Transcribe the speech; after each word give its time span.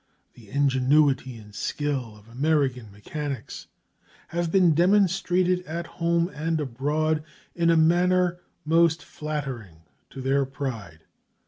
The 0.33 0.49
ingenuity 0.49 1.37
and 1.37 1.53
skill 1.53 2.17
of 2.17 2.27
American 2.27 2.91
mechanics 2.91 3.67
have 4.29 4.51
been 4.51 4.73
demonstrated 4.73 5.61
at 5.67 5.85
home 6.01 6.27
and 6.29 6.59
abroad 6.59 7.23
in 7.53 7.69
a 7.69 7.77
manner 7.77 8.39
most 8.65 9.05
flattering 9.05 9.83
to 10.09 10.19
their 10.19 10.43
pride. 10.47 11.01